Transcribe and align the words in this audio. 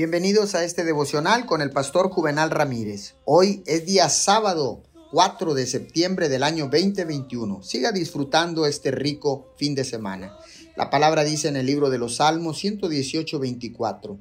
Bienvenidos 0.00 0.54
a 0.54 0.64
este 0.64 0.82
devocional 0.82 1.44
con 1.44 1.60
el 1.60 1.72
pastor 1.72 2.08
Juvenal 2.08 2.50
Ramírez. 2.50 3.16
Hoy 3.26 3.62
es 3.66 3.84
día 3.84 4.08
sábado 4.08 4.82
4 5.10 5.52
de 5.52 5.66
septiembre 5.66 6.30
del 6.30 6.42
año 6.42 6.70
2021. 6.72 7.62
Siga 7.62 7.92
disfrutando 7.92 8.64
este 8.64 8.92
rico 8.92 9.52
fin 9.58 9.74
de 9.74 9.84
semana. 9.84 10.34
La 10.74 10.88
palabra 10.88 11.22
dice 11.22 11.48
en 11.48 11.56
el 11.56 11.66
libro 11.66 11.90
de 11.90 11.98
los 11.98 12.16
Salmos 12.16 12.56
118, 12.60 13.38
24. 13.38 14.18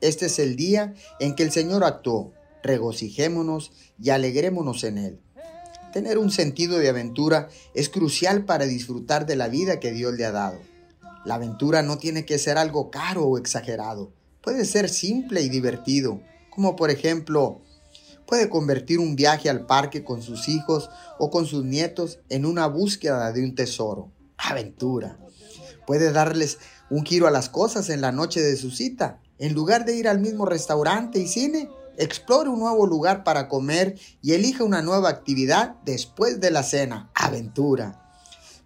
Este 0.00 0.26
es 0.26 0.40
el 0.40 0.56
día 0.56 0.92
en 1.20 1.36
que 1.36 1.44
el 1.44 1.52
Señor 1.52 1.84
actuó. 1.84 2.32
Regocijémonos 2.64 3.70
y 4.02 4.10
alegrémonos 4.10 4.82
en 4.82 4.98
él. 4.98 5.20
Tener 5.92 6.18
un 6.18 6.32
sentido 6.32 6.78
de 6.78 6.88
aventura 6.88 7.48
es 7.74 7.88
crucial 7.88 8.44
para 8.44 8.64
disfrutar 8.64 9.24
de 9.26 9.36
la 9.36 9.46
vida 9.46 9.78
que 9.78 9.92
Dios 9.92 10.14
le 10.14 10.24
ha 10.24 10.32
dado. 10.32 10.58
La 11.24 11.36
aventura 11.36 11.82
no 11.82 11.96
tiene 11.98 12.26
que 12.26 12.38
ser 12.38 12.58
algo 12.58 12.90
caro 12.90 13.24
o 13.26 13.38
exagerado 13.38 14.10
puede 14.42 14.64
ser 14.64 14.88
simple 14.88 15.42
y 15.42 15.48
divertido, 15.48 16.20
como 16.50 16.76
por 16.76 16.90
ejemplo, 16.90 17.62
puede 18.26 18.48
convertir 18.48 18.98
un 18.98 19.16
viaje 19.16 19.48
al 19.48 19.66
parque 19.66 20.04
con 20.04 20.22
sus 20.22 20.48
hijos 20.48 20.90
o 21.18 21.30
con 21.30 21.46
sus 21.46 21.64
nietos 21.64 22.18
en 22.28 22.44
una 22.44 22.66
búsqueda 22.66 23.32
de 23.32 23.44
un 23.44 23.54
tesoro, 23.54 24.10
aventura. 24.36 25.18
Puede 25.86 26.12
darles 26.12 26.58
un 26.90 27.04
giro 27.04 27.26
a 27.26 27.30
las 27.30 27.48
cosas 27.48 27.88
en 27.90 28.00
la 28.00 28.12
noche 28.12 28.40
de 28.40 28.56
su 28.56 28.70
cita. 28.70 29.20
En 29.38 29.54
lugar 29.54 29.84
de 29.84 29.96
ir 29.96 30.08
al 30.08 30.20
mismo 30.20 30.46
restaurante 30.46 31.18
y 31.18 31.26
cine, 31.26 31.68
explore 31.96 32.48
un 32.48 32.60
nuevo 32.60 32.86
lugar 32.86 33.24
para 33.24 33.48
comer 33.48 33.98
y 34.20 34.32
elija 34.32 34.64
una 34.64 34.82
nueva 34.82 35.08
actividad 35.08 35.76
después 35.84 36.40
de 36.40 36.50
la 36.50 36.62
cena, 36.62 37.10
aventura. 37.14 37.98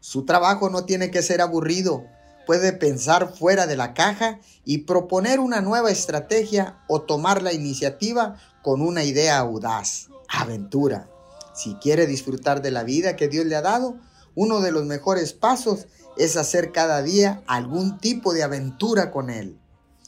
Su 0.00 0.24
trabajo 0.24 0.70
no 0.70 0.84
tiene 0.84 1.10
que 1.10 1.22
ser 1.22 1.40
aburrido, 1.40 2.04
puede 2.46 2.72
pensar 2.72 3.34
fuera 3.34 3.66
de 3.66 3.76
la 3.76 3.92
caja 3.92 4.40
y 4.64 4.78
proponer 4.78 5.40
una 5.40 5.60
nueva 5.60 5.90
estrategia 5.90 6.78
o 6.88 7.02
tomar 7.02 7.42
la 7.42 7.52
iniciativa 7.52 8.36
con 8.62 8.80
una 8.80 9.04
idea 9.04 9.38
audaz. 9.38 10.08
Aventura. 10.28 11.08
Si 11.54 11.74
quiere 11.74 12.06
disfrutar 12.06 12.62
de 12.62 12.70
la 12.70 12.84
vida 12.84 13.16
que 13.16 13.28
Dios 13.28 13.46
le 13.46 13.56
ha 13.56 13.62
dado, 13.62 13.96
uno 14.34 14.60
de 14.60 14.70
los 14.70 14.84
mejores 14.84 15.32
pasos 15.32 15.86
es 16.16 16.36
hacer 16.36 16.72
cada 16.72 17.02
día 17.02 17.42
algún 17.46 17.98
tipo 17.98 18.32
de 18.32 18.42
aventura 18.42 19.10
con 19.10 19.30
Él. 19.30 19.58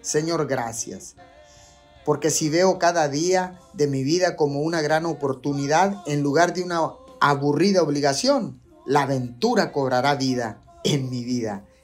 Señor, 0.00 0.46
gracias. 0.46 1.16
Porque 2.04 2.30
si 2.30 2.48
veo 2.48 2.78
cada 2.78 3.08
día 3.08 3.58
de 3.74 3.86
mi 3.86 4.04
vida 4.04 4.36
como 4.36 4.60
una 4.60 4.80
gran 4.82 5.06
oportunidad 5.06 6.02
en 6.06 6.22
lugar 6.22 6.54
de 6.54 6.62
una 6.62 6.80
aburrida 7.20 7.82
obligación, 7.82 8.60
la 8.86 9.02
aventura 9.02 9.72
cobrará 9.72 10.14
vida 10.14 10.62
en 10.84 11.10
mi 11.10 11.24
vida. 11.24 11.64